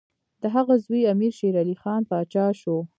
[0.41, 2.77] د هغه زوی امیر شېرعلي خان پاچا شو.